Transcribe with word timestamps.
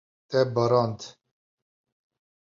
Te 0.29 0.39
barand. 0.55 0.99